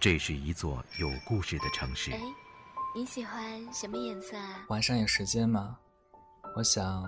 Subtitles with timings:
[0.00, 2.10] 这是一座有故事的城市。
[2.10, 2.18] 哎，
[2.96, 4.64] 你喜欢什么颜色啊？
[4.70, 5.76] 晚上有时间吗？
[6.56, 7.04] 我想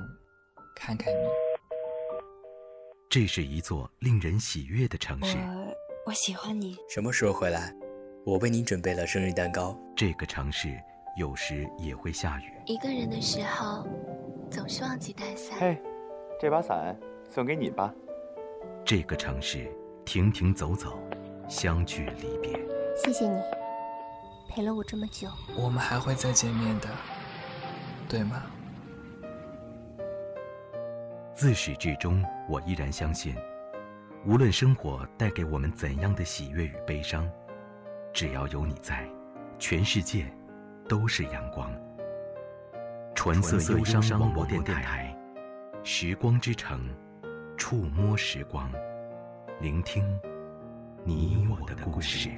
[0.76, 1.26] 看看你。
[3.08, 5.38] 这是一座令人喜悦的城市。
[5.38, 5.74] 我
[6.08, 6.76] 我喜欢你。
[6.90, 7.74] 什么时候回来？
[8.26, 9.74] 我为你准备了生日蛋糕。
[9.96, 10.78] 这个城市
[11.16, 12.52] 有时也会下雨。
[12.66, 13.86] 一个人的时候，
[14.50, 15.58] 总是忘记带伞。
[15.58, 15.82] 嘿，
[16.38, 16.94] 这把伞
[17.30, 17.90] 送给你吧。
[18.84, 21.02] 这个城市停停走走，
[21.48, 22.52] 相聚离别。
[22.94, 23.40] 谢谢你，
[24.48, 25.28] 陪了我这么久。
[25.56, 26.88] 我们还会再见面的，
[28.08, 28.42] 对吗？
[31.34, 33.34] 自始至终，我依然相信，
[34.26, 37.28] 无论生活带给我们怎样的喜悦与悲伤，
[38.12, 39.08] 只要有你在，
[39.58, 40.32] 全世界
[40.88, 41.72] 都是阳光。
[43.14, 45.16] 纯色忧伤广播电台，
[45.82, 46.88] 时光之城，
[47.56, 48.70] 触摸时光，
[49.60, 50.04] 聆听
[51.04, 52.30] 你我的故事。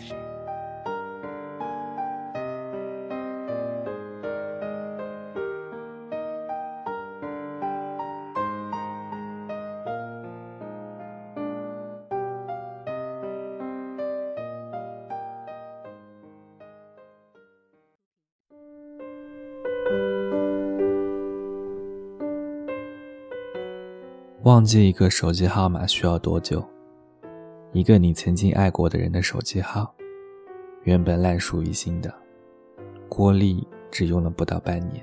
[24.45, 26.63] 忘记一个手机号码需要多久？
[27.73, 29.91] 一个你曾经爱过的人的手机号，
[30.83, 32.15] 原本烂熟于心的，
[33.09, 35.03] 郭丽只用了不到半年。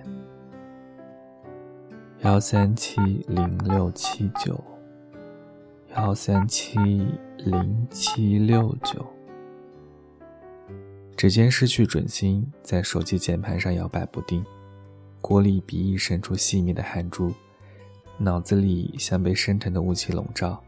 [2.20, 4.64] 幺三七零六七九，
[5.96, 6.78] 幺三七
[7.38, 9.04] 零七六九。
[11.18, 14.46] 指尖失去准心，在手机键盘上摇摆不定。
[15.20, 17.34] 郭丽鼻翼渗出细密的汗珠。
[18.24, 20.62] 脑子里像被深沉的雾气笼罩，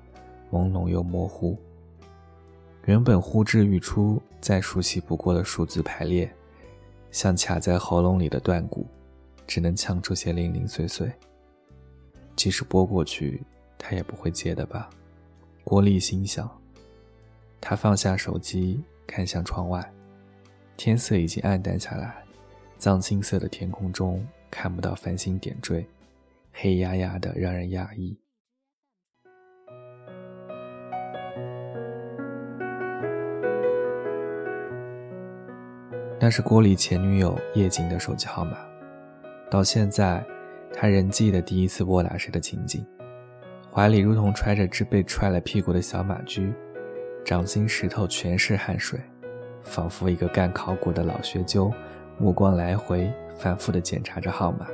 [0.51, 1.55] 朦胧又模糊。
[2.85, 6.33] 原本呼之欲出、再熟悉不过的数字排列，
[7.11, 8.87] 像卡在喉咙里的断骨，
[9.45, 11.11] 只能呛出些零零碎碎。
[12.35, 13.43] 即使拨过去，
[13.77, 14.89] 他也不会接的吧？
[15.63, 16.49] 郭丽心想。
[17.61, 19.93] 他放下手机，看向窗外，
[20.75, 22.25] 天色已经暗淡下来，
[22.79, 25.85] 藏青色的天空中看不到繁星点缀。
[26.53, 28.17] 黑压压的，让人压抑。
[36.19, 38.55] 那是郭里前女友叶瑾的手机号码，
[39.49, 40.23] 到现在，
[40.73, 42.85] 他仍记得第一次拨打时的情景，
[43.69, 46.53] 怀里如同揣着只被踹了屁股的小马驹，
[47.25, 48.97] 掌心石头全是汗水，
[49.63, 51.69] 仿佛一个干考古的老学究，
[52.17, 54.65] 目光来回反复地检查着号码。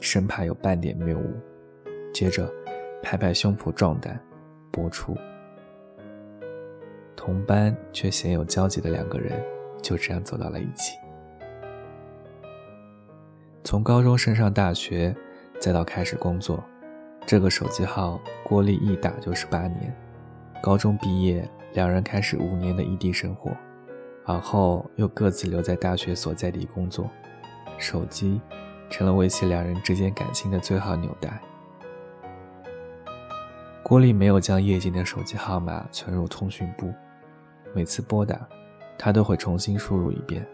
[0.00, 1.34] 生怕有半点谬误，
[2.12, 2.50] 接着
[3.02, 4.18] 拍拍胸脯壮胆，
[4.70, 5.14] 播出。
[7.14, 9.44] 同班却鲜有交集的两个人
[9.82, 10.96] 就这样走到了一起。
[13.62, 15.14] 从高中升上大学，
[15.60, 16.64] 再到开始工作，
[17.26, 19.94] 这个手机号郭丽一打就是八年。
[20.62, 23.54] 高中毕业，两人开始五年的异地生活，
[24.24, 27.10] 而后又各自留在大学所在地工作。
[27.76, 28.40] 手机。
[28.90, 31.40] 成了维系两人之间感情的最好纽带。
[33.82, 36.92] 郭丽没有将叶静的手机号码存入通讯簿，
[37.72, 38.46] 每次拨打，
[38.98, 40.46] 她都会重新输入一遍，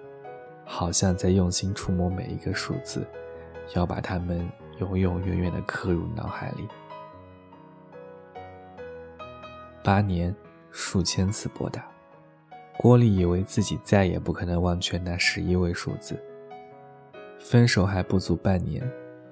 [0.64, 3.06] 好像在用心触摸每一个数字，
[3.74, 4.48] 要把它们
[4.78, 6.68] 永永远远地刻入脑海里。
[9.84, 10.34] 八年，
[10.70, 11.86] 数千次拨打，
[12.78, 16.18] 郭丽以为自己再也不可能忘却那十一位数字。
[17.48, 18.82] 分手还不足半年，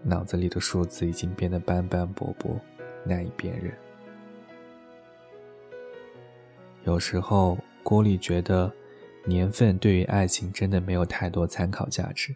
[0.04, 2.56] 脑子里的数字已经变得斑斑驳驳，
[3.04, 3.74] 难以辨认。
[6.84, 8.72] 有时候，郭丽觉得，
[9.24, 12.32] 年份对于爱情真的没有太多参考价值。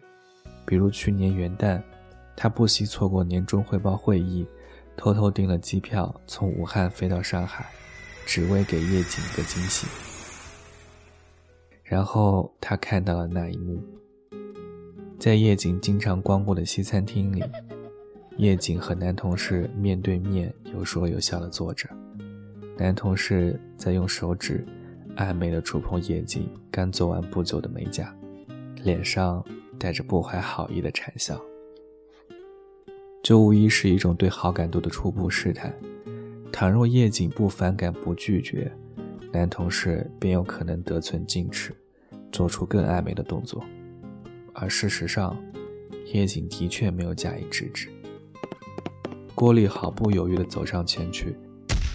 [0.65, 1.81] 比如去年元旦，
[2.35, 4.45] 她不惜错过年终汇报会议，
[4.97, 7.65] 偷偷订了机票从武汉飞到上海，
[8.25, 9.87] 只为给叶瑾一个惊喜。
[11.85, 13.81] 然后，她看到了那一幕。
[15.19, 17.43] 在叶景经常光顾的西餐厅里，
[18.37, 21.89] 叶景和男同事面对面有说有笑地坐着，
[22.77, 24.65] 男同事在用手指
[25.17, 28.15] 暧昧地触碰叶景刚做完不久的美甲，
[28.81, 29.43] 脸上
[29.77, 31.37] 带着不怀好意的谄笑。
[33.21, 35.77] 这无疑是一种对好感度的初步试探。
[36.49, 38.71] 倘若叶景不反感、不拒绝，
[39.33, 41.75] 男同事便有可能得寸进尺，
[42.31, 43.61] 做出更暧昧的动作。
[44.59, 45.37] 而事实上，
[46.13, 47.89] 叶瑾的确没有加以制止。
[49.33, 51.37] 郭丽毫不犹豫地走上前去，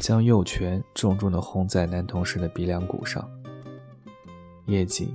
[0.00, 3.31] 将右拳重重地轰在男同事的鼻梁骨上。
[4.66, 5.08] 叶瑾，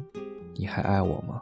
[0.53, 1.41] 你还爱我吗？”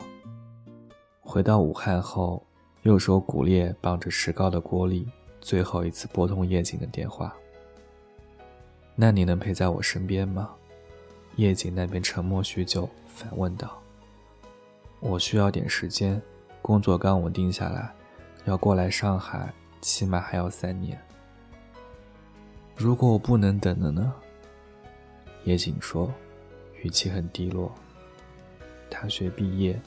[1.20, 2.42] 回到武汉后，
[2.84, 5.06] 右手骨裂、绑着石膏的郭丽
[5.42, 7.36] 最后一次拨通叶瑾的电话。
[8.96, 10.52] 那你能陪在我身边吗？
[11.36, 13.78] 叶瑾那边沉默许久，反问道
[15.00, 16.22] ：“我需要点时间，
[16.62, 17.94] 工作刚稳定下来，
[18.46, 21.00] 要过来上海，起码还要三年。
[22.76, 24.14] 如果我不能等了呢？”
[25.46, 26.12] 叶瑾说，
[26.82, 27.74] 语气很低落。
[28.90, 29.80] 大学毕业。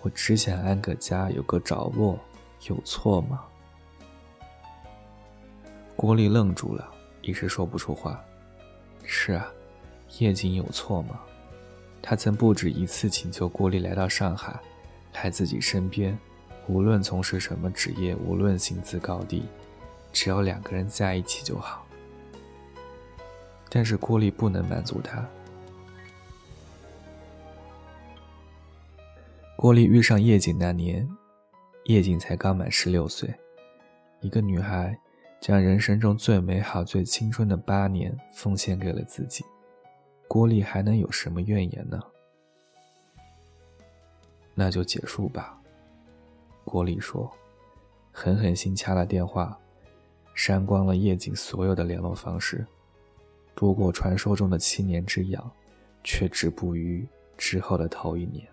[0.00, 2.18] 我只想安个家，有个着落，
[2.68, 3.42] 有错吗？
[5.96, 6.86] 郭丽愣住了，
[7.22, 8.22] 一时说不出话。
[9.02, 9.50] 是啊，
[10.18, 11.18] 叶瑾有错吗？
[12.06, 14.60] 他曾不止一次请求郭丽来到上海，
[15.14, 16.16] 来自己身边，
[16.68, 19.42] 无论从事什么职业，无论薪资高低，
[20.12, 21.82] 只要两个人在一起就好。
[23.70, 25.26] 但是郭丽不能满足他。
[29.56, 31.08] 郭丽遇上叶瑾那年，
[31.84, 33.34] 叶瑾才刚满十六岁。
[34.20, 34.94] 一个女孩
[35.40, 39.42] 将人生中最美好、最青春的八年奉献给了自己，
[40.26, 42.02] 郭丽还能有什么怨言呢？
[44.54, 45.60] 那就结束吧。
[46.64, 47.30] 郭丽说，
[48.10, 49.58] 狠狠心掐了电话，
[50.34, 52.66] 删光了叶景所有的联络方式，
[53.54, 55.50] 不过传说中的七年之痒，
[56.02, 57.06] 却止步于
[57.36, 58.46] 之后的头一年。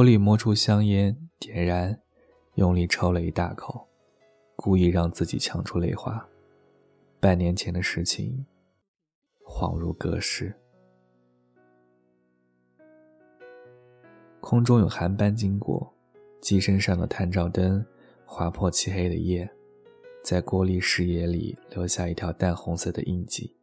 [0.00, 2.00] 郭丽摸出香烟，点燃，
[2.54, 3.86] 用力抽了一大口，
[4.56, 6.26] 故意让自己呛出泪花。
[7.20, 8.46] 半年前的事情，
[9.44, 10.58] 恍如隔世。
[14.40, 15.92] 空中有航班经过，
[16.40, 17.84] 机身上的探照灯
[18.24, 19.46] 划破漆黑的夜，
[20.24, 23.54] 在郭丽视野里留下一条淡红色的印记。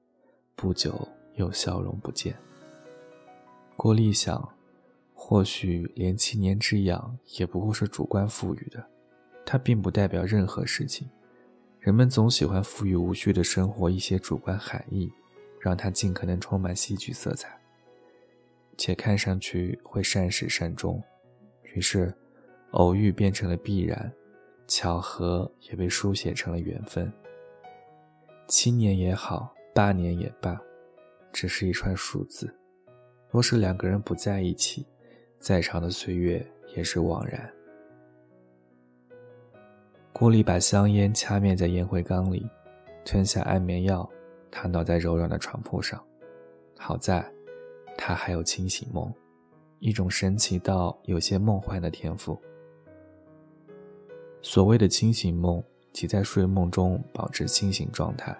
[0.56, 2.38] 不久，又消融不见。
[3.76, 4.57] 郭丽想。
[5.20, 8.88] 或许连七年之痒也不过是主观赋予的，
[9.46, 11.10] 它并不代表任何事情。
[11.80, 15.12] 人们总喜欢赋予无序的生活一些主观含义，
[15.60, 17.60] 让它尽可能充满戏剧色彩，
[18.78, 21.04] 且看上去会善始善终。
[21.74, 22.14] 于是，
[22.72, 24.14] 偶遇变成了必然，
[24.68, 27.12] 巧合也被书写成了缘分。
[28.48, 30.62] 七年也好，八年也罢，
[31.34, 32.56] 只是一串数字。
[33.30, 34.86] 若是两个人不在一起，
[35.40, 36.46] 再长的岁月
[36.76, 37.50] 也是枉然。
[40.12, 42.50] 郭丽把香烟掐灭在烟灰缸里，
[43.06, 44.10] 吞下安眠药，
[44.50, 46.04] 瘫倒在柔软的床铺上。
[46.76, 47.24] 好在，
[47.98, 49.14] 他还有清醒梦，
[49.80, 52.36] 一种神奇到有些梦幻的天赋。
[54.42, 55.64] 所谓的清醒梦，
[55.94, 58.36] 即在睡梦中保持清醒状态，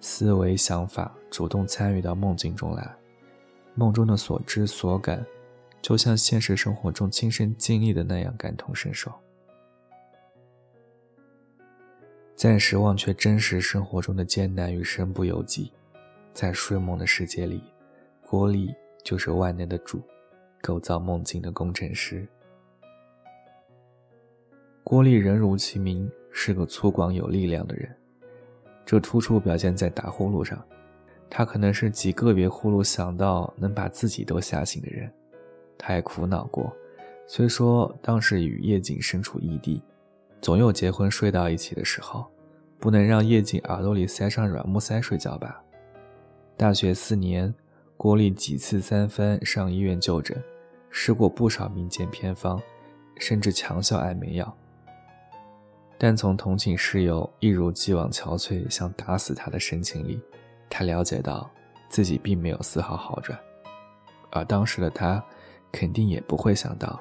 [0.00, 2.96] 思维想法主动参与到梦境中来，
[3.74, 5.24] 梦中的所知所感。
[5.80, 9.12] 就像现实生活中亲身经历的那样感同身受，
[12.34, 15.72] 暂时忘却真实生活中的艰难与身不由己，
[16.34, 17.62] 在睡梦的世界里，
[18.26, 20.02] 郭丽就是万能的主，
[20.60, 22.26] 构造梦境的工程师。
[24.84, 27.94] 郭丽人如其名，是个粗犷有力量的人，
[28.84, 30.62] 这突出表现在打呼噜上，
[31.30, 35.12] 他可能是极个别呼噜响到能把自己都吓醒的人。
[35.78, 36.74] 他也苦恼过，
[37.26, 39.80] 虽说当时与叶瑾身处异地，
[40.40, 42.26] 总有结婚睡到一起的时候，
[42.80, 45.62] 不能让叶瑾耳朵里塞上软木塞睡觉吧？
[46.56, 47.54] 大学四年，
[47.96, 50.36] 郭丽几次三番上医院就诊，
[50.90, 52.60] 试过不少民间偏方，
[53.16, 54.56] 甚至强效安眠药，
[55.96, 60.20] 但从同寝室友一如既往憔悴、想打死他的神情里，
[60.68, 61.48] 他了解到
[61.88, 63.38] 自己并没有丝毫好转，
[64.30, 65.24] 而当时的他。
[65.70, 67.00] 肯定也不会想到，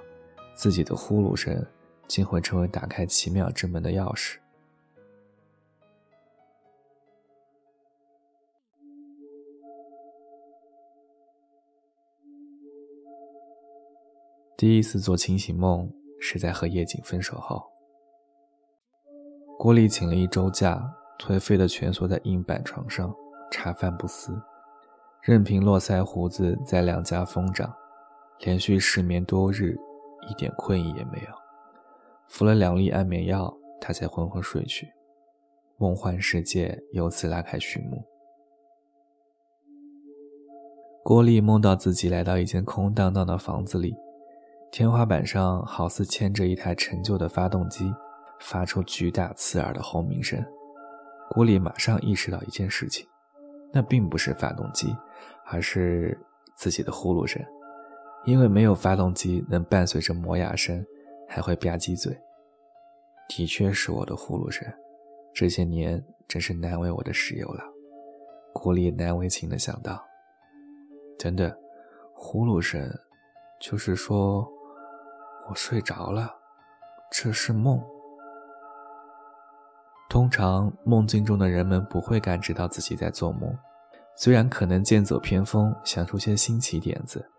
[0.56, 1.66] 自己的呼噜声
[2.08, 4.38] 竟会成为打开奇妙之门的钥匙。
[14.58, 15.88] 第一次做清醒梦
[16.20, 17.64] 是在和叶瑾分手后，
[19.60, 20.84] 郭丽请了一周假，
[21.20, 23.14] 颓废的蜷缩在硬板床上，
[23.52, 24.42] 茶饭不思，
[25.22, 27.72] 任凭络腮胡子在两颊疯长。
[28.40, 29.76] 连续失眠多日，
[30.30, 31.28] 一点困意也没有。
[32.28, 34.92] 服了两粒安眠药，他才昏昏睡去，
[35.78, 38.04] 梦幻世界由此拉开序幕。
[41.04, 43.96] 郭丽梦到自己来到一间空荡荡的房子里，
[44.72, 47.94] 天花板上好似嵌着一台陈旧的发动机，
[48.42, 50.44] 发出巨大刺耳的轰鸣声。
[51.30, 53.08] 郭丽马上意识到一件事情，
[53.72, 54.94] 那并不是发动机，
[55.46, 56.20] 而是
[56.56, 57.42] 自己的呼噜声。
[58.26, 60.86] 因为没有发动机能伴随着磨牙声，
[61.28, 62.18] 还会吧唧嘴。
[63.30, 64.66] 的确是我的呼噜声，
[65.34, 67.64] 这些年真是难为我的室友了。
[68.54, 70.04] 郭丽难为情地想到。
[71.20, 71.54] 等等，
[72.14, 72.90] 呼噜声，
[73.60, 74.48] 就是说，
[75.50, 76.34] 我睡着了，
[77.12, 77.82] 这是梦。
[80.10, 83.54] 通常梦境中的人们不会感知到自己在做梦，
[84.16, 87.30] 虽然可能剑走偏锋，想出些新奇点子，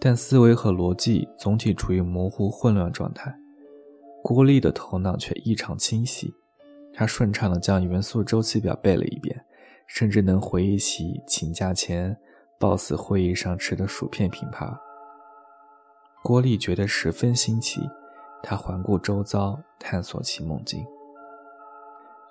[0.00, 3.34] 但思维和逻辑总体处于模糊混乱状态。
[4.22, 6.34] 郭丽的头脑却异常清晰，
[6.92, 9.44] 他顺畅地将元素周期表背了一遍，
[9.86, 12.16] 甚至能回忆起请假前。
[12.60, 14.68] boss 会议上吃的薯片品牌，
[16.24, 17.80] 郭丽觉得十分新奇。
[18.42, 20.84] 她环顾周遭，探索起梦境。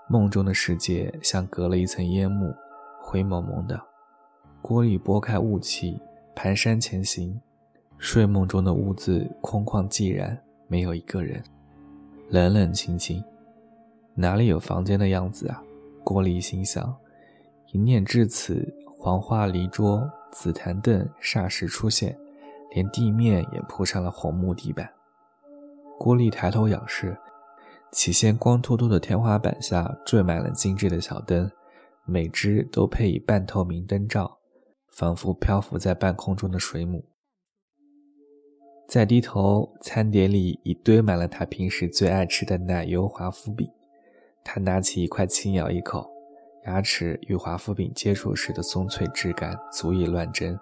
[0.09, 2.53] 梦中的世界像隔了一层烟幕，
[3.01, 3.81] 灰蒙蒙的。
[4.61, 6.01] 郭丽拨开雾气，
[6.35, 7.39] 蹒跚前行。
[7.97, 11.43] 睡梦中的屋子空旷寂然，没有一个人，
[12.29, 13.23] 冷冷清清，
[14.15, 15.61] 哪里有房间的样子啊？
[16.03, 16.95] 郭丽心想。
[17.71, 18.73] 一念至此。
[18.99, 22.17] 黄花梨桌、紫檀凳霎时出现，
[22.71, 24.89] 连地面也铺上了红木地板。
[25.99, 27.15] 郭丽抬头仰视，
[27.91, 31.49] 起先光秃秃的天花板下缀满了精致的小灯，
[32.05, 34.39] 每只都配以半透明灯罩，
[34.89, 37.05] 仿佛漂浮在半空中的水母。
[38.87, 43.69] 再低头，餐碟里已堆满了他平时最爱吃的奶油华夫饼。
[44.45, 46.09] 他拿起一块，轻咬一口。
[46.65, 50.57] 牙齿与华夫饼接触时的松脆质感足以乱真，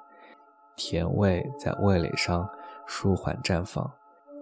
[0.75, 2.49] 甜味在味蕾上
[2.87, 3.91] 舒缓绽放，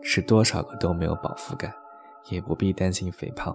[0.02, 1.74] 吃多少个都没有饱腹感，
[2.30, 3.54] 也不必担心肥胖。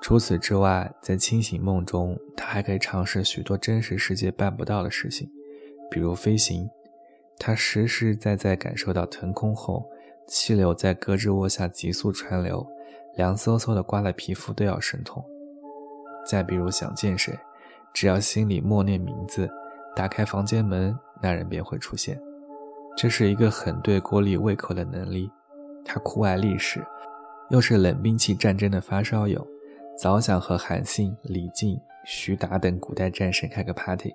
[0.00, 5.28] 除此之外，在清醒梦中，他还可以尝试许多真实世界办不到的事情，
[5.90, 6.70] 比如飞行。
[7.44, 9.84] 他实实在在感受到腾空后，
[10.28, 12.64] 气流在胳肢窝下急速传流，
[13.16, 15.24] 凉飕飕的刮了皮肤都要生痛。
[16.24, 17.36] 再比如想见谁，
[17.92, 19.50] 只要心里默念名字，
[19.96, 22.16] 打开房间门，那人便会出现。
[22.96, 25.28] 这是一个很对郭丽胃口的能力。
[25.84, 26.80] 他酷爱历史，
[27.50, 29.44] 又是冷兵器战争的发烧友，
[29.98, 34.14] 早想和韩信、李靖、徐达等古代战神开个 party，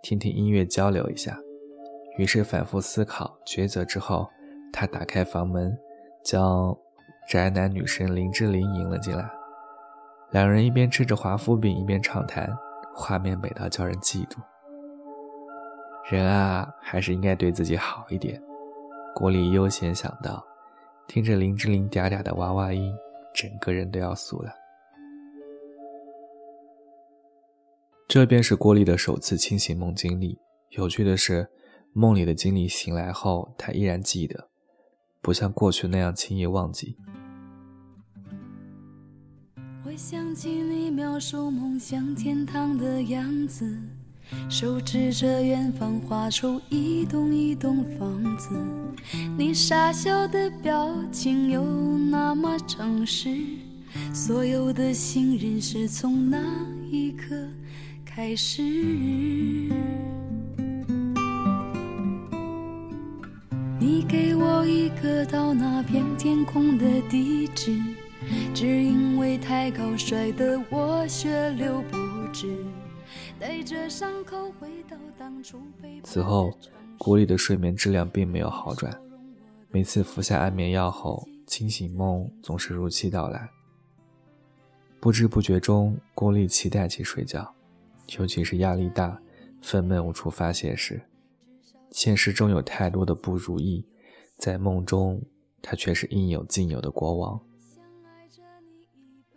[0.00, 1.38] 听听音乐交流一下。
[2.16, 4.28] 于是反复思考抉择之后，
[4.72, 5.76] 他打开房门，
[6.24, 6.76] 将
[7.28, 9.30] 宅男女神林志玲迎了进来。
[10.30, 12.48] 两人一边吃着华夫饼，一边畅谈，
[12.94, 14.36] 画面美到叫人嫉妒。
[16.10, 18.40] 人啊，还是应该对自己好一点。
[19.14, 20.44] 郭丽悠闲想到，
[21.06, 22.94] 听着林志玲嗲嗲的娃娃音，
[23.34, 24.52] 整个人都要酥了。
[28.08, 30.38] 这便是郭丽的首次清醒梦经历。
[30.70, 31.48] 有趣的是，
[31.98, 34.50] 梦里的经历醒来后，他依然记得，
[35.22, 36.94] 不像过去那样轻易忘记。
[39.82, 43.74] 我想起你描述梦想天堂的样子，
[44.50, 48.50] 手指着远方画出一栋一栋房子，
[49.38, 53.38] 你傻笑的表情又那么诚实，
[54.12, 56.44] 所有的信任是从那
[56.90, 57.34] 一刻
[58.04, 58.62] 开始。
[63.86, 67.80] 你给我一个到那片天空的地址。
[68.52, 71.96] 只因为太高，摔得我血流不
[72.32, 72.66] 止。
[73.38, 75.60] 带着伤口回到当初
[76.02, 76.50] 此后，
[76.98, 78.92] 郭丽的睡眠质量并没有好转。
[79.70, 83.48] 每次服下安眠药后，清醒梦总是如期到来。
[84.98, 87.54] 不知不觉中，郭丽期待起睡觉，
[88.18, 89.16] 尤其是压力大、
[89.62, 91.00] 愤懑无处发泄时。
[91.96, 93.82] 现实中有太多的不如意，
[94.36, 95.24] 在梦中，
[95.62, 97.40] 他却是应有尽有的国王。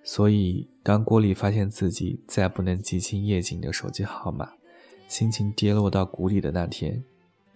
[0.04, 4.52] 所以，当郭丽发现自己再不能记清叶景的手机号码，
[5.08, 7.02] 心情跌落到谷底的那天，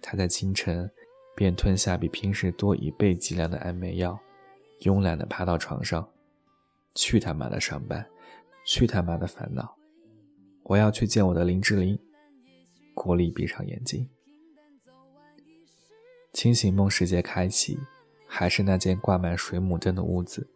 [0.00, 0.90] 她在清晨
[1.36, 4.18] 便吞下比平时多一倍剂量的安眠药，
[4.80, 6.08] 慵懒地爬到床上。
[6.94, 8.08] 去他妈的上班，
[8.66, 9.76] 去他妈的烦恼！
[10.62, 11.98] 我要去见我的林志玲。
[12.94, 14.08] 郭丽闭上眼睛，
[16.34, 17.78] 清醒梦世界开启，
[18.26, 20.50] 还是那间挂满水母灯的屋子。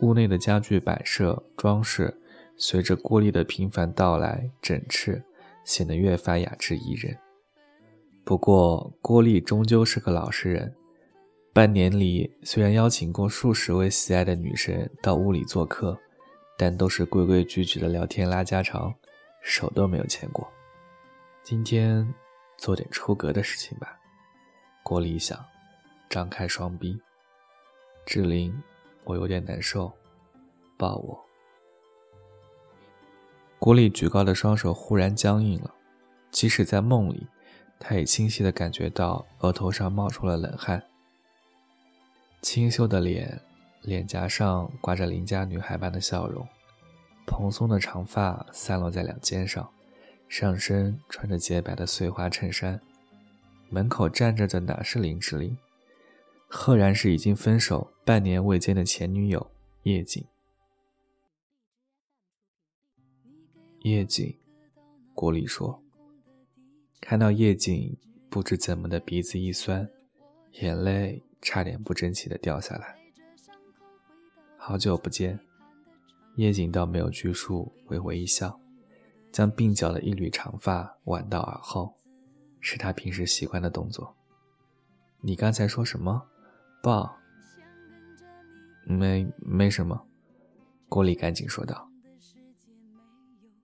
[0.00, 2.16] 屋内的家具摆设装饰，
[2.56, 5.20] 随着郭丽的频繁到来，整饬，
[5.64, 7.18] 显得越发雅致宜人。
[8.24, 10.72] 不过郭丽终究是个老实人，
[11.52, 15.98] 半年里虽然邀请过数十位喜爱的女神到屋里做客，
[16.56, 18.94] 但都是规规矩矩的聊天拉家常，
[19.42, 20.46] 手都没有牵过。
[21.42, 22.12] 今天
[22.56, 23.98] 做点出格的事情吧，
[24.88, 25.44] 郭丽想，
[26.08, 26.96] 张开双臂。
[28.06, 28.62] 志玲，
[29.02, 29.92] 我有点难受，
[30.78, 31.24] 抱我。
[33.58, 35.74] 郭丽举高的双手忽然僵硬了，
[36.30, 37.26] 即使在梦里。
[37.80, 40.80] 他也清晰地感觉到额头上冒出了冷汗，
[42.40, 43.42] 清秀的脸，
[43.82, 46.46] 脸颊上挂着邻家女孩般的笑容，
[47.26, 49.68] 蓬松的长发散落在两肩上，
[50.28, 52.80] 上身穿着洁白的碎花衬衫。
[53.68, 55.56] 门口站着的哪是林志玲，
[56.48, 59.50] 赫然是已经分手半年未见的前女友
[59.82, 60.24] 叶瑾。
[63.80, 64.36] 叶瑾，
[65.14, 65.82] 郭丽说。
[67.00, 67.96] 看到叶瑾
[68.28, 69.88] 不知怎么的鼻子一酸，
[70.60, 72.96] 眼泪差点不争气的掉下来。
[74.56, 75.38] 好久不见，
[76.34, 78.58] 叶瑾倒没有拘束，微微一笑，
[79.30, 81.94] 将鬓角的一缕长发挽到耳后，
[82.68, 84.12] 是他平时习惯的动作。
[85.20, 86.26] 你刚才说什么？
[86.82, 87.16] 抱？
[88.84, 90.04] 没，没什么。
[90.88, 91.88] 郭丽赶紧说道。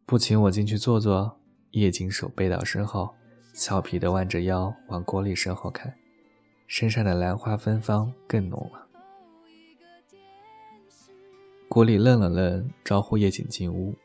[0.07, 1.37] 不请我进去坐坐？
[1.73, 3.13] 叶瑾手背到身后。
[3.53, 5.93] 俏皮的弯着腰往郭丽身后看，
[6.69, 8.87] 身上的兰花芬芳更浓了。
[11.69, 13.97] 郭丽愣了愣，招呼叶瑾进屋。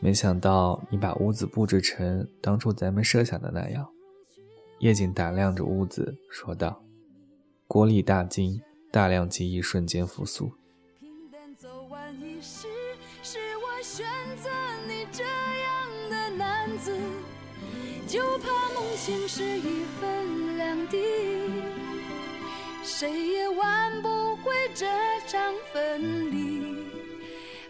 [0.00, 3.88] 没想到你把屋子布置成当初咱们设想的那样。
[4.78, 6.82] 叶景打量着屋子，说道。
[7.66, 10.52] 郭丽大惊，大量记忆瞬间复苏。
[18.06, 20.96] 就怕梦醒时一分两地，
[22.82, 24.86] 谁也挽不回这
[25.26, 26.74] 场分离。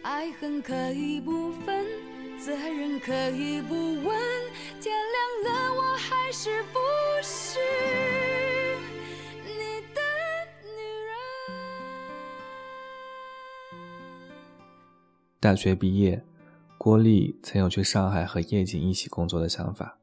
[0.03, 1.85] 爱恨可以不分，
[2.39, 4.17] 责任可以不问，
[4.81, 6.79] 天亮了我还是不
[7.23, 7.59] 是？
[15.41, 16.25] 大学毕业，
[16.77, 19.99] 郭丽曾有去上海和叶瑾一起工作的想法。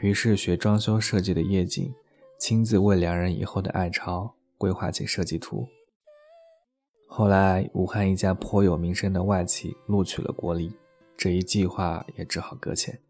[0.00, 1.94] 于是，学装修设计的叶瑾
[2.38, 5.66] 亲自为两人以后的爱巢规划起设计图。
[7.06, 10.70] 后来，武汉一家颇有名声的外企录取了郭丽，
[11.18, 13.00] 这一计划也只好搁浅。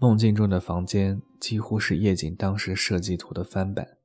[0.00, 3.96] 梦境中的房间几乎是叶瑾当时设计图的翻版，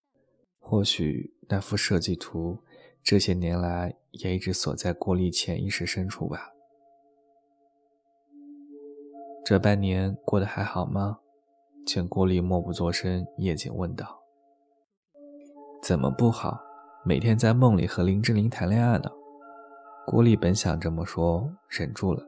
[0.60, 2.60] 或许那幅设计图
[3.02, 6.52] 这些年来也一直锁在郭丽潜意识深处吧。
[9.44, 11.22] 这半年过得还好吗？
[11.84, 14.22] 见郭丽默不作声，叶瑾问道
[15.82, 16.62] ：“怎么不好？
[17.04, 19.10] 每天在梦里和林志玲谈恋爱呢？”
[20.06, 22.26] 郭丽本想这么说，忍住了，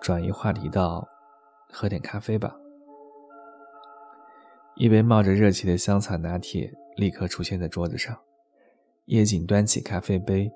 [0.00, 1.06] 转移话题道
[1.72, 2.56] ：“喝点咖啡吧。”
[4.76, 8.16] 一杯冒着热气的香草拿铁立刻出现在桌子上。
[9.06, 10.52] 叶瑾端起咖啡杯，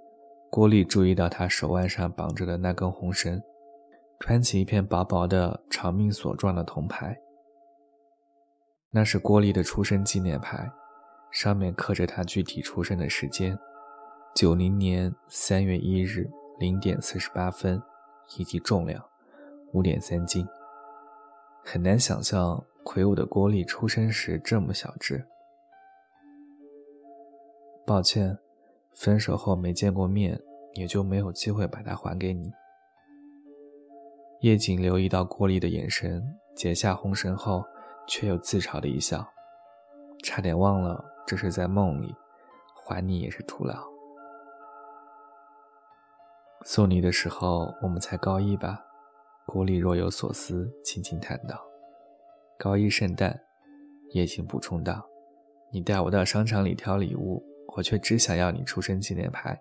[0.51, 3.41] 郭丽注意到他手腕上绑着的那根红绳，
[4.19, 7.17] 穿起一片薄薄的长命锁状的铜牌。
[8.91, 10.69] 那是郭丽的出生纪念牌，
[11.31, 13.57] 上面刻着她具体出生的时间：
[14.35, 17.81] 九零年三月一日零点四十八分，
[18.37, 19.03] 以及重量
[19.73, 20.47] 五点三斤。
[21.65, 25.27] 很难想象魁梧的郭丽出生时这么小只。
[27.87, 28.39] 抱歉，
[28.95, 30.41] 分手后没见过面，
[30.75, 32.53] 也就没有机会把它还给你。
[34.41, 36.23] 叶瑾留意到郭丽的眼神，
[36.55, 37.65] 解下红绳后。
[38.07, 39.25] 却又自嘲的一笑，
[40.25, 42.13] 差点忘了这是在梦里，
[42.75, 43.87] 还你也是徒劳。
[46.65, 48.85] 送你的时候我们才高一吧？
[49.53, 51.61] 郭丽若有所思，轻轻叹道
[52.57, 53.41] ：“高一圣诞。”
[54.15, 55.05] 叶青补充道
[55.75, 57.43] ：“你带我到商场里挑礼物，
[57.75, 59.61] 我却只想要你出生纪念牌。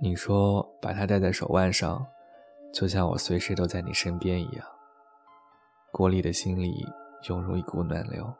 [0.00, 2.06] 你说把它戴在手腕上，
[2.72, 4.66] 就像我随时都在你身边一样。”
[5.92, 6.86] 郭丽的心里
[7.28, 8.32] 涌入一股暖流。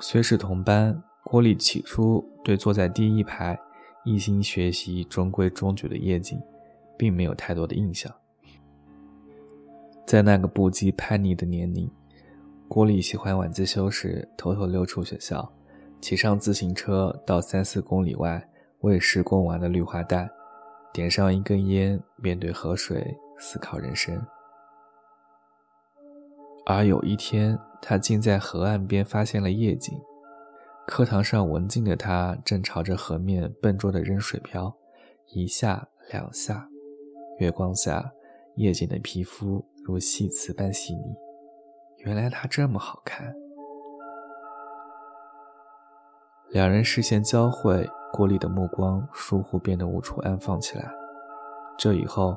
[0.00, 3.60] 虽是同班，郭丽起初对坐在第一排、
[4.02, 6.40] 一心学习、中规中矩的叶景，
[6.98, 8.12] 并没有太多的印象。
[10.04, 11.90] 在那个不羁叛逆的年龄，
[12.66, 15.50] 郭丽喜欢晚自修时偷偷溜出学校，
[16.00, 18.46] 骑上自行车到三四公里外
[18.80, 20.28] 为施工完的绿化带，
[20.92, 24.20] 点上一根烟，面对河水思考人生。
[26.64, 29.98] 而有一天，他竟在河岸边发现了夜景。
[30.86, 34.74] 课堂上文静的他正朝着河面笨拙地扔水漂，
[35.34, 36.66] 一下两下。
[37.38, 38.12] 月光下，
[38.56, 41.16] 叶景的皮肤如细瓷般细腻。
[41.98, 43.34] 原来她这么好看。
[46.50, 50.90] 两人视线交汇，郭丽的目光疏忽变得无处安放起来。
[51.76, 52.36] 这以后。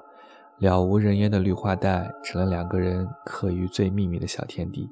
[0.58, 4.88] 了无人烟的绿化带成了两个人刻于最秘密的小天地。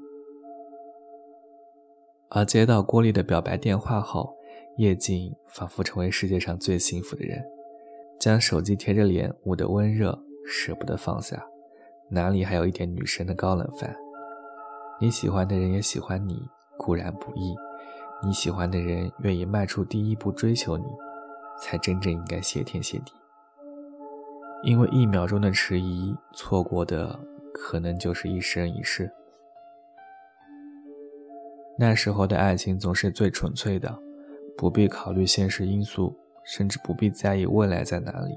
[2.29, 4.35] 而接到郭丽的表白电话后，
[4.77, 7.45] 叶静仿佛成为世界上最幸福的人，
[8.19, 11.41] 将手机贴着脸捂得温热，舍不得放下，
[12.09, 13.95] 哪里还有一点女神的高冷范？
[14.99, 16.45] 你喜欢的人也喜欢你，
[16.77, 17.55] 固然不易；
[18.21, 20.83] 你喜欢的人愿意迈出第一步追求你，
[21.61, 23.13] 才真正应该谢天谢地。
[24.63, 27.17] 因为一秒钟的迟疑，错过的
[27.53, 29.09] 可能就是一生一世。
[31.77, 33.97] 那时候的爱情总是最纯粹的，
[34.57, 36.13] 不必考虑现实因素，
[36.51, 38.35] 甚至不必在意未来在哪里，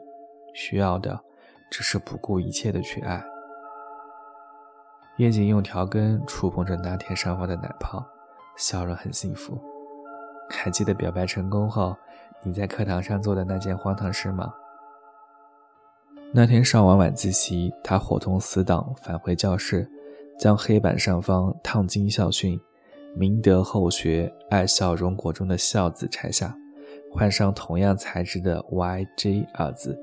[0.53, 1.19] 需要的
[1.71, 3.25] 只是不顾一切的去爱。
[5.17, 8.05] 叶景用调羹触碰着那天上方的奶泡，
[8.59, 9.59] 笑容很幸福。
[10.51, 11.97] 还记得表白成功后，
[12.43, 14.53] 你在课堂上做的那件荒唐事吗？
[16.35, 19.91] 那天上完晚自习，他伙同死党返回教室，
[20.39, 22.61] 将黑板上方烫金校训
[23.17, 26.55] “明德后学，爱校荣国”中的“校”字拆下，
[27.13, 29.99] 换上同样材质的 “YJ” 二字。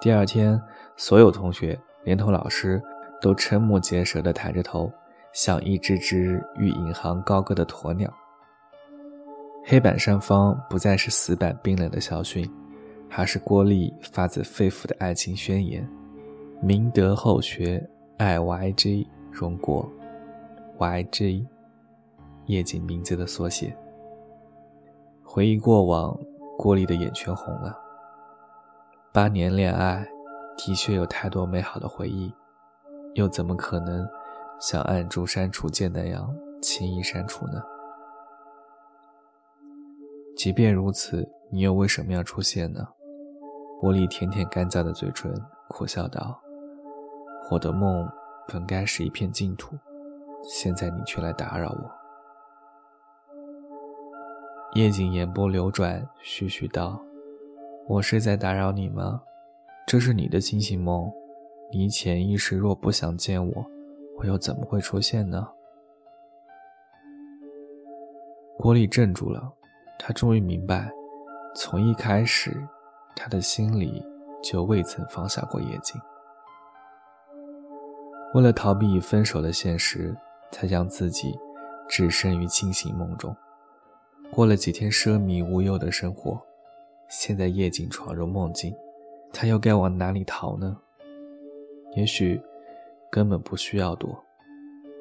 [0.00, 0.60] 第二天，
[0.96, 2.80] 所有同学连同老师
[3.20, 4.90] 都瞠目结舌地抬着头，
[5.32, 8.10] 像一只只欲引吭高歌的鸵鸟。
[9.64, 12.50] 黑板上方不再是死板冰冷的校训。
[13.12, 15.84] 还是郭丽发自肺腑的爱情宣言
[16.62, 17.84] ：“明德后学，
[18.18, 19.84] 爱 YJ 荣国
[20.78, 21.44] ，YJ
[22.46, 23.76] 叶景名字的缩写。”
[25.32, 26.18] 回忆过往，
[26.58, 27.78] 郭丽的眼圈红了。
[29.12, 30.04] 八年恋爱，
[30.56, 32.34] 的确有太多美好的回忆，
[33.14, 34.04] 又怎么可能
[34.58, 37.62] 像按住删除键那样轻易删除呢？
[40.36, 42.88] 即便如此，你又为什么要出现呢？
[43.80, 45.32] 玻璃舔舔干燥的嘴唇，
[45.68, 46.40] 苦笑道
[47.52, 48.10] ：“我的梦
[48.48, 49.76] 本该是一片净土，
[50.42, 51.90] 现在你却来打扰我。”
[54.74, 57.02] 夜景眼波流转，絮絮道
[57.88, 59.20] ：“我是在打扰你吗？
[59.84, 61.12] 这是你的清醒梦，
[61.72, 63.66] 你潜意识若不想见我，
[64.18, 65.48] 我又怎么会出现呢？”
[68.56, 69.52] 郭丽镇住了，
[69.98, 70.88] 他终于明白，
[71.54, 72.56] 从一开始。
[73.16, 74.02] 他的心里
[74.40, 76.00] 就未曾放下过叶静。
[78.34, 80.16] 为了逃避分手的现实，
[80.52, 81.36] 才将自己
[81.88, 83.36] 置身于清醒梦中，
[84.40, 86.40] 过了几天奢靡无忧的生活。
[87.10, 88.74] 现在夜景闯入梦境，
[89.34, 90.78] 他又该往哪里逃呢？
[91.94, 92.40] 也许
[93.10, 94.24] 根本不需要躲。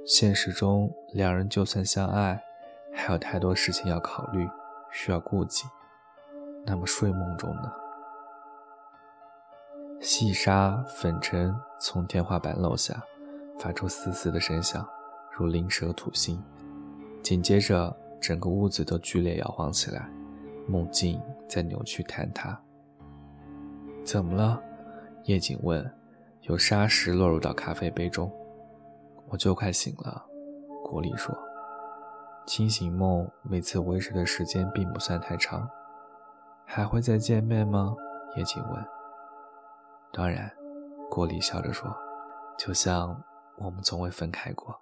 [0.06, 2.44] 现实中，两人就算相爱，
[2.94, 4.46] 还有太多事情要考虑，
[4.92, 5.64] 需要顾及。
[6.66, 7.72] 那么睡梦中呢？
[10.02, 13.02] 细沙粉尘从天花板漏下，
[13.58, 14.86] 发出嘶嘶的声响，
[15.32, 16.44] 如灵蛇吐信。
[17.24, 20.10] 紧接着，整个屋子都剧烈摇晃起来，
[20.68, 22.60] 梦境在扭曲坍塌。
[24.04, 24.62] 怎么了？
[25.26, 25.90] 叶景问。
[26.44, 28.32] 有沙石落入到咖啡杯中。
[29.28, 30.26] 我就快醒了，
[30.84, 31.38] 国丽说。
[32.48, 35.70] 清醒梦每次维持的时间并不算太长。
[36.66, 37.96] 还会再见面吗？
[38.36, 38.86] 叶景问。
[40.12, 40.52] 当然，
[41.12, 41.96] 郭丽笑着说
[42.58, 43.22] ：“就像
[43.58, 44.76] 我们从未分开过。”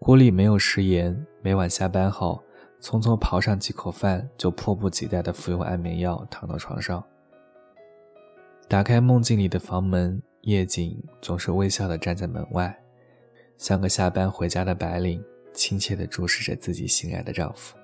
[0.00, 2.42] 郭丽没有食言，每晚下班后，
[2.80, 7.04] 匆匆刨上几口饭，就迫不及待地服用安眠药，躺到床上。
[8.68, 12.74] 打开梦境里的房门，夜景总是微笑地站在门外，
[13.56, 17.76] 像个下班回家的白领，亲切地注视着自己心爱的丈夫。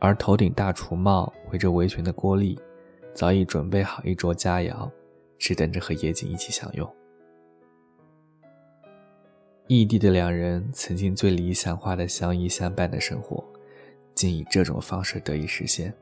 [0.00, 2.58] 而头顶大厨帽、围着围裙的郭丽，
[3.12, 4.90] 早已准备好一桌佳肴，
[5.38, 6.90] 只等着和夜景一起享用。
[9.66, 13.42] 异地的两人曾经最理想化的相依相伴的生活，
[14.14, 15.92] 竟以这种方式得以实现。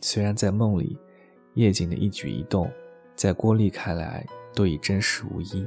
[0.00, 0.98] 虽然在梦里，
[1.54, 2.70] 叶景的一举一动，
[3.16, 5.66] 在郭丽看来都已真实无疑，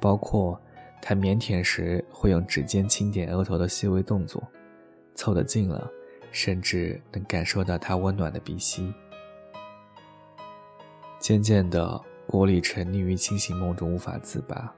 [0.00, 0.60] 包括
[1.00, 4.42] 他腼腆时会用指尖轻点额头的细微动作，
[5.14, 5.90] 凑得近了。
[6.30, 8.92] 甚至能感受到他温暖的鼻息。
[11.18, 14.70] 渐渐的，郭丽沉溺于清醒梦中无法自拔，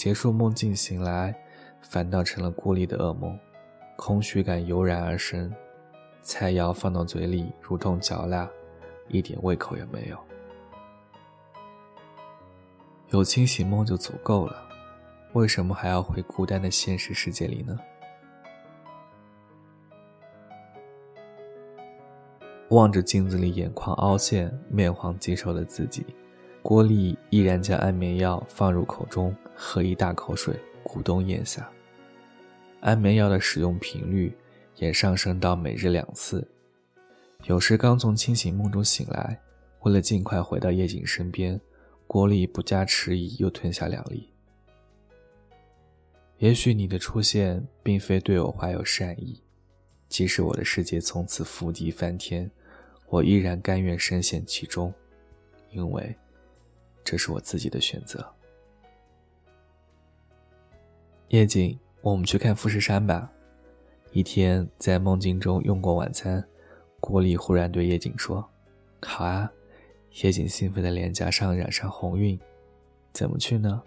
[0.00, 1.38] 结束梦境醒来，
[1.82, 3.38] 反倒成了孤立的噩梦，
[3.96, 5.54] 空虚感油然而生，
[6.22, 8.48] 菜肴放到嘴里如同嚼蜡，
[9.08, 10.18] 一点胃口也没有。
[13.10, 14.66] 有清醒梦就足够了，
[15.34, 17.78] 为什么还要回孤单的现实世界里呢？
[22.70, 26.06] 望着镜子里眼眶凹陷、面黄肌瘦的自己，
[26.62, 31.68] 郭丽毅然将安眠药放入口中，喝一大口水，咕咚咽下。
[32.80, 34.32] 安眠药的使用频率
[34.76, 36.46] 也上升到每日两次。
[37.44, 39.40] 有时刚从清醒梦中醒来，
[39.80, 41.58] 为了尽快回到叶景身边，
[42.06, 44.28] 郭丽不加迟疑又吞下两粒。
[46.36, 49.40] 也许你的出现并非对我怀有善意，
[50.08, 52.50] 即使我的世界从此覆地翻天。
[53.08, 54.92] 我依然甘愿深陷其中，
[55.70, 56.14] 因为
[57.04, 58.24] 这是我自己的选择。
[61.28, 63.30] 夜景，我们去看富士山吧。
[64.12, 66.44] 一天在梦境中用过晚餐，
[66.98, 68.48] 郭丽忽然对夜景说
[69.02, 69.50] ：“好啊。”
[70.22, 72.36] 夜景兴奋的脸颊上染上红晕。
[73.12, 73.80] 怎么去呢？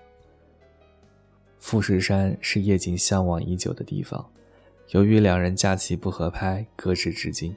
[1.60, 4.32] 富士山是夜景向往已久的地方，
[4.92, 7.54] 由于两人假期不合拍，搁置至今。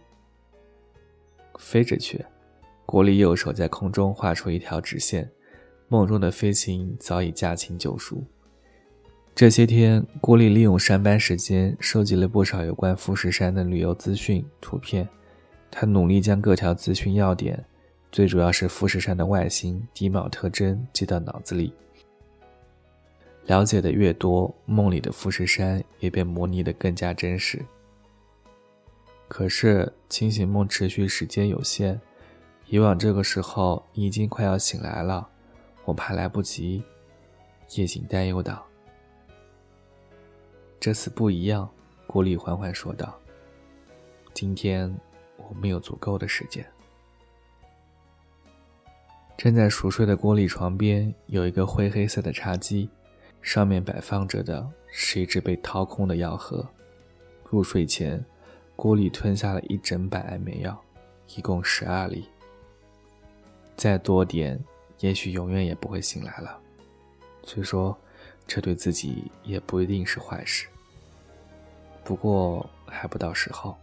[1.59, 2.25] 飞着去，
[2.85, 5.31] 郭丽右手在空中画出一条直线，
[5.89, 8.25] 梦中的飞行早已驾轻就熟。
[9.35, 15.07] 这些天，郭丽利用上班时间收集了不少有关富士山的旅游资讯、图片。
[15.71, 17.63] 他努力将各条资讯要点，
[18.11, 21.73] 最主要是富士山的外形、地貌特征记到脑子里。
[23.45, 27.63] 了解的越多，梦里的富士山也便模拟得更加真实。
[29.29, 32.01] 可是清醒梦持续时间有限，
[32.69, 35.29] 以往这个时候你已经快要醒来了，
[35.87, 36.85] 我怕来不及。
[37.75, 38.63] 叶景担忧道
[40.79, 41.67] ：“这次不一样。”
[42.07, 43.19] 郭丽缓缓说道
[44.35, 44.95] ：“今天
[45.39, 46.63] 我们有足够的时间。”
[49.39, 52.91] 正在熟睡的郭丽床边有一个灰黑色的茶几，
[53.41, 56.69] 上面摆放着的是一只被掏空的药盒。
[57.49, 58.23] 入睡前。
[58.79, 60.79] 郭丽吞下了一整板安眠药，
[61.35, 62.29] 一共十二粒。
[63.75, 64.63] 再多点，
[65.01, 66.61] 也许永远也不会醒来了。
[67.43, 67.97] 虽说，
[68.47, 70.69] 这对自己也不一定是坏事。
[72.05, 73.77] 不过还不到时候。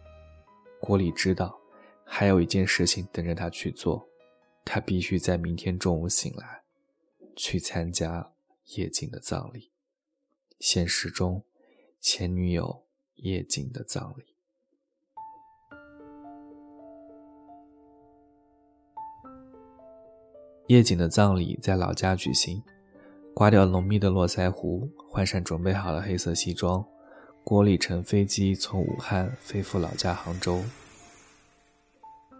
[0.79, 1.57] 郭里知道，
[2.03, 4.05] 还有一件事情等着他去做，
[4.65, 6.63] 他必须在明天中午醒来，
[7.37, 8.33] 去参加
[8.75, 9.71] 叶静的葬礼。
[10.59, 11.45] 现实中，
[12.01, 14.32] 前女友叶静的葬礼。
[20.67, 22.63] 叶景的葬礼在老家举行，
[23.33, 26.85] 刮掉浓密的络腮胡，换上准备好的黑色西装，
[27.43, 30.63] 郭丽乘飞机从武汉飞赴老家杭州。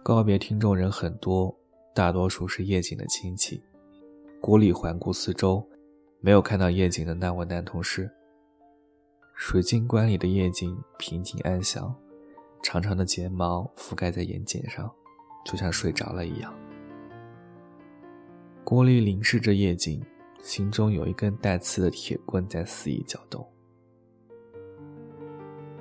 [0.02, 1.54] 告别听众人很多，
[1.94, 3.62] 大多数是叶景的亲戚。
[4.40, 5.66] 郭丽环顾四周，
[6.20, 8.10] 没有看到叶景的那位男同事。
[9.34, 11.94] 水晶棺里的叶景平静安详，
[12.62, 14.90] 长长的睫毛覆盖在眼睑上，
[15.44, 16.54] 就像睡着了一样。
[18.64, 20.02] 郭丽凝视着夜景，
[20.42, 23.46] 心中有一根带刺的铁棍在肆意搅动。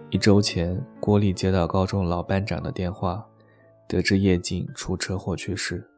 [0.10, 3.26] 一周前，郭丽接到高中老班长的电话，
[3.88, 5.90] 得知叶景出车祸去世。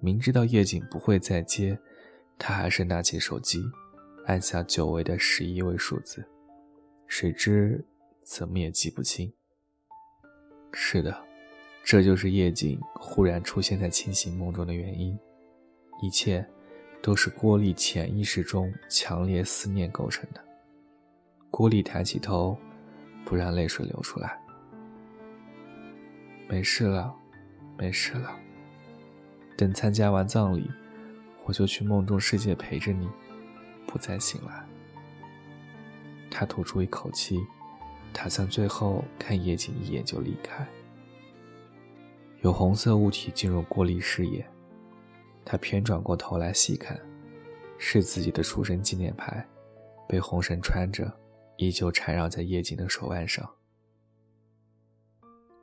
[0.00, 1.78] 明知道叶景不会再接，
[2.38, 3.64] 他还是拿起手机，
[4.26, 6.22] 按下久违的十一位数字，
[7.06, 7.82] 谁知
[8.22, 9.32] 怎么也记不清。
[10.72, 11.24] 是的，
[11.82, 15.18] 这就是叶景忽然出现在清醒梦中的原因。
[16.02, 16.44] 一切，
[17.00, 20.44] 都是郭丽潜意识中强烈思念构成的。
[21.48, 22.58] 郭丽抬起头，
[23.24, 24.36] 不让泪水流出来。
[26.48, 27.14] 没事了，
[27.78, 28.36] 没事了。
[29.56, 30.68] 等参加完葬礼，
[31.44, 33.08] 我就去梦中世界陪着你，
[33.86, 34.66] 不再醒来。
[36.28, 37.38] 他吐出一口气，
[38.12, 40.66] 打算最后看夜景一眼就离开。
[42.40, 44.44] 有红色物体进入郭丽视野。
[45.44, 47.00] 他偏转过头来细看，
[47.78, 49.46] 是自己的出生纪念牌，
[50.08, 51.12] 被红绳穿着，
[51.56, 53.48] 依旧缠绕在叶景的手腕上。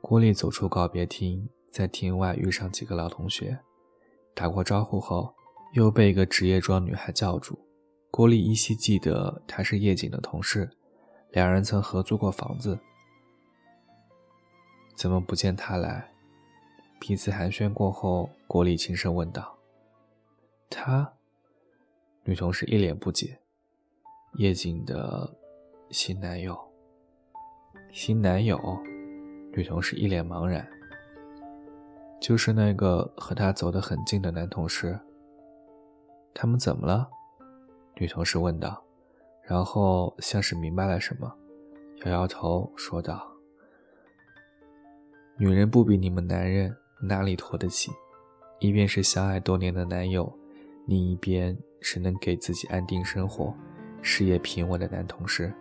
[0.00, 3.58] 郭丽走出告别厅，在厅外遇上几个老同学，
[4.34, 5.34] 打过招呼后，
[5.74, 7.58] 又被一个职业装女孩叫住。
[8.10, 10.68] 郭丽依稀记得她是叶景的同事，
[11.30, 12.78] 两人曾合租过房子。
[14.96, 16.10] 怎么不见他来？
[16.98, 19.56] 彼此寒暄过后，郭丽轻声问道。
[20.70, 21.12] 他？
[22.22, 23.40] 女同事一脸不解。
[24.34, 25.36] 叶景的
[25.90, 26.56] 新男友。
[27.92, 28.58] 新男友？
[29.52, 30.66] 女同事一脸茫然。
[32.20, 34.98] 就是那个和他走得很近的男同事。
[36.32, 37.10] 他们怎么了？
[37.96, 38.82] 女同事问道，
[39.42, 41.34] 然后像是明白了什么，
[42.04, 43.26] 摇摇头说道。
[45.36, 47.90] 女人不比你们男人哪里拖得起？
[48.60, 50.32] 一边是相爱多年的男友，
[50.90, 53.54] 另一边是能给自己安定生活、
[54.02, 55.54] 事业平稳的男同事。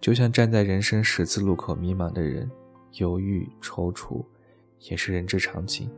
[0.00, 2.50] 就像站在人生十字路口迷茫的人，
[2.92, 4.24] 犹豫踌躇，
[4.88, 5.90] 也是人之常情。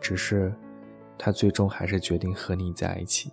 [0.00, 0.54] 只是，
[1.18, 3.30] 他最终还是决定和你在一起，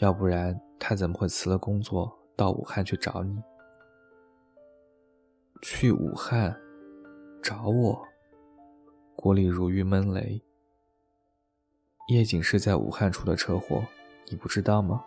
[0.00, 3.42] 要不然他怎么会辞了工作到武汉去找你？
[5.62, 6.54] 去武汉？
[7.42, 8.06] 找我，
[9.16, 10.42] 郭丽如遇闷雷。
[12.10, 13.86] 叶景是在武汉出的车祸，
[14.28, 15.00] 你不知道吗？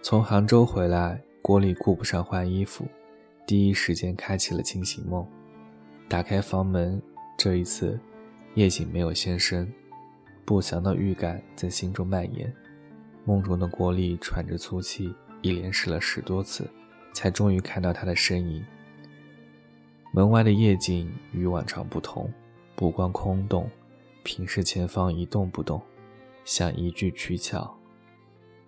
[0.00, 2.86] 从杭州回来，郭丽顾不上换衣服，
[3.44, 5.26] 第一时间开启了清醒梦。
[6.08, 7.02] 打开房门，
[7.36, 7.98] 这一次，
[8.54, 9.68] 叶景没有现身，
[10.44, 12.54] 不祥的预感在心中蔓延。
[13.24, 16.70] 梦中的郭丽喘着粗气，一连试了十多次。
[17.12, 18.64] 才终于看到他的身影。
[20.10, 22.28] 门外的夜景与往常不同，
[22.76, 23.70] 不光空洞，
[24.22, 25.80] 平视前方一动不动，
[26.44, 27.70] 像一具躯壳。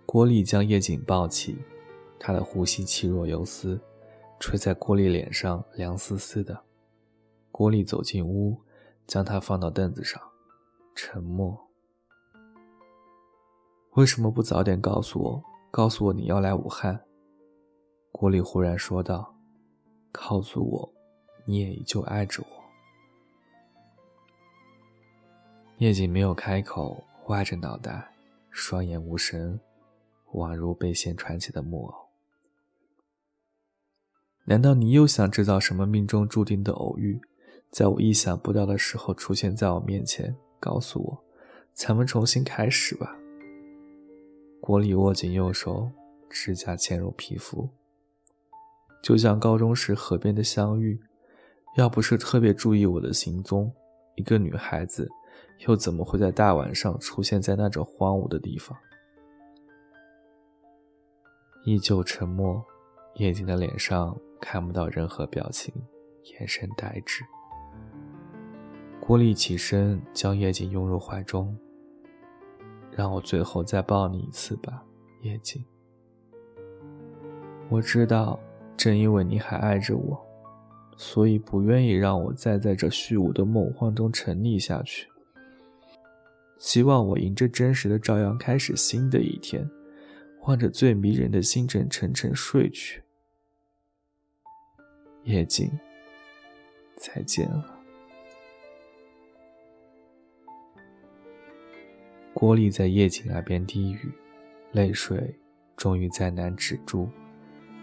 [0.04, 1.58] 郭丽将夜景抱起，
[2.18, 3.80] 他的呼吸气若游丝，
[4.38, 6.58] 吹在郭丽脸上凉丝丝的。
[7.50, 8.56] 郭丽走进屋，
[9.06, 10.22] 将他放到凳子上，
[10.94, 11.58] 沉默。
[13.94, 15.42] 为什么不早点告诉我？
[15.70, 17.02] 告诉我你要来武汉。
[18.12, 19.34] 郭丽忽然说道
[20.12, 20.92] ：“告诉我，
[21.44, 22.64] 你也依旧爱着我。”
[25.78, 28.10] 叶景没有开口，歪着脑袋，
[28.50, 29.60] 双眼无神，
[30.32, 31.94] 宛如被线穿起的木偶。
[34.46, 37.20] 难道你又想制造什么命中注定的偶遇，
[37.70, 40.34] 在我意想不到的时候出现在我面前？
[40.58, 41.24] 告诉我，
[41.74, 43.14] 咱们重新开始吧。
[44.62, 45.90] 国丽握紧右手，
[46.30, 47.68] 指甲嵌入皮肤。
[49.02, 50.98] 就像高中时河边的相遇，
[51.76, 53.70] 要不是特别注意我的行踪，
[54.14, 55.06] 一个女孩子
[55.60, 58.76] 又怎么会在大晚上出现在那种荒芜的地方？
[61.64, 62.64] 依旧沉默，
[63.14, 65.72] 叶静的脸上看不到任何表情，
[66.24, 67.24] 眼神呆滞。
[69.00, 71.56] 郭丽起身将叶静拥入怀中，
[72.90, 74.84] 让我最后再抱你一次吧，
[75.22, 75.64] 叶静。
[77.68, 78.38] 我知道。
[78.76, 80.22] 正因为你还爱着我，
[80.98, 85.08] 所以不愿意让我再在这虚无的梦幻中沉溺下去。
[86.58, 89.68] 希望我迎着真实的朝阳开始新的一天，
[90.42, 93.02] 望着最迷人的星辰沉沉睡去。
[95.24, 95.70] 夜景，
[96.96, 97.80] 再见了。
[102.32, 104.12] 郭丽在夜景耳边低语，
[104.72, 105.34] 泪水
[105.76, 107.08] 终于再难止住。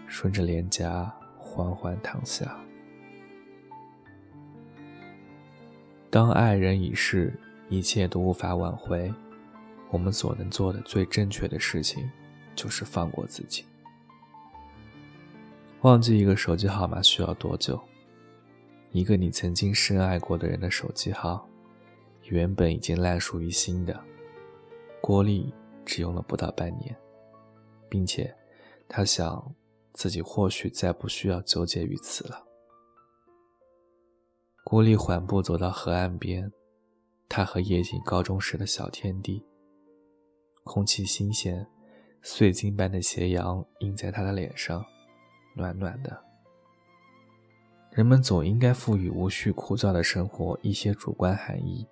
[0.06, 2.62] 顺着脸颊缓缓淌下。
[6.10, 7.32] 当爱人已逝，
[7.68, 9.12] 一切都无法挽回，
[9.90, 12.10] 我们所能做的最正确的事情，
[12.54, 13.64] 就是放过自己。
[15.82, 17.80] 忘记一个手机号码需要多久？
[18.92, 21.48] 一个你曾经深爱过的人的手机号，
[22.24, 23.98] 原本已经烂熟于心的
[25.00, 25.52] 郭丽，
[25.84, 26.96] 只用了不到半年，
[27.88, 28.34] 并且
[28.88, 29.54] 他想。
[29.96, 32.44] 自己或许再不需要纠结于此了。
[34.64, 36.50] 郭丽缓步走到河岸边，
[37.28, 39.44] 他和夜景高中时的小天地。
[40.62, 41.66] 空气新鲜，
[42.22, 44.84] 碎金般的斜阳映在他的脸上，
[45.54, 46.24] 暖暖的。
[47.90, 51.86] 人们总应该赋予无序枯燥的生活一些主观含义，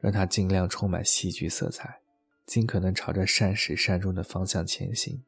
[0.00, 2.00] 让它尽量充满戏剧色彩，
[2.46, 5.22] 尽可能朝着善始善终的方向前行。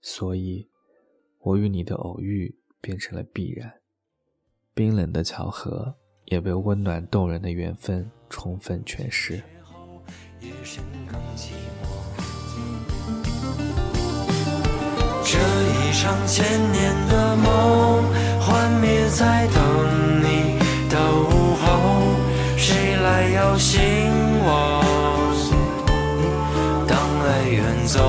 [0.00, 0.68] 所以，
[1.38, 3.80] 我与你的偶遇变成了必然，
[4.74, 5.96] 冰冷的巧合
[6.26, 9.42] 也被温暖动人的缘分充分诠释。
[15.24, 18.04] 这一场千年的梦，
[18.40, 19.56] 幻灭在等
[20.22, 20.58] 你
[20.88, 21.66] 的午后，
[22.56, 23.80] 谁来摇醒
[24.44, 24.82] 我？
[26.86, 26.96] 当
[27.26, 28.00] 爱远走。